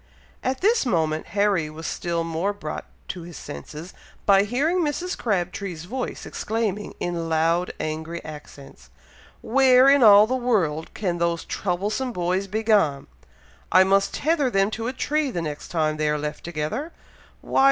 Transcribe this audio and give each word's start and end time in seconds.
At 0.43 0.61
this 0.61 0.83
moment, 0.83 1.27
Harry 1.27 1.69
was 1.69 1.85
still 1.85 2.23
more 2.23 2.53
brought 2.53 2.85
to 3.09 3.21
his 3.21 3.37
senses, 3.37 3.93
by 4.25 4.45
hearing 4.45 4.79
Mrs. 4.79 5.15
Crabtree's 5.15 5.85
voice, 5.85 6.25
exclaiming, 6.25 6.95
in 6.99 7.29
loud 7.29 7.71
angry 7.79 8.19
accents, 8.25 8.89
"Where 9.43 9.87
in 9.89 10.01
all 10.01 10.25
the 10.25 10.33
world 10.33 10.91
can 10.95 11.19
those 11.19 11.45
troublesome 11.45 12.13
boys 12.13 12.47
be 12.47 12.63
gone! 12.63 13.05
I 13.71 13.83
must 13.83 14.11
tether 14.15 14.49
them 14.49 14.71
to 14.71 14.87
a 14.87 14.93
tree 14.93 15.29
the 15.29 15.39
next 15.39 15.67
time 15.67 15.97
they 15.97 16.09
are 16.09 16.17
left 16.17 16.43
together! 16.45 16.93
Why! 17.41 17.59